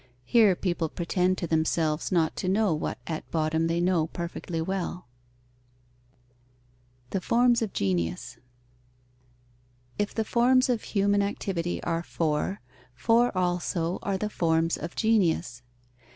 Here 0.23 0.55
people 0.55 0.89
pretend 0.89 1.37
to 1.37 1.45
themselves 1.45 2.11
not 2.11 2.35
to 2.37 2.49
know 2.49 2.73
what 2.73 2.97
at 3.05 3.29
bottom 3.29 3.67
they 3.67 3.79
know 3.79 4.07
perfectly 4.07 4.59
well. 4.59 5.05
The 7.11 7.21
forms 7.21 7.61
of 7.61 7.71
genius. 7.71 8.39
If 9.99 10.15
the 10.15 10.25
forms 10.25 10.69
of 10.69 10.81
human 10.81 11.21
activity 11.21 11.83
are 11.83 12.01
four, 12.01 12.61
four 12.95 13.31
also 13.37 13.99
are 14.01 14.17
the 14.17 14.27
forms 14.27 14.75
of 14.75 14.95
genius. 14.95 15.61